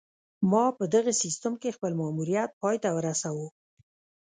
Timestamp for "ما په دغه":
0.51-1.11